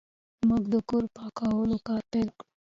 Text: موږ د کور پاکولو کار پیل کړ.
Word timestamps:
موږ 0.47 0.63
د 0.73 0.75
کور 0.89 1.03
پاکولو 1.15 1.77
کار 1.87 2.01
پیل 2.11 2.29
کړ. 2.39 2.43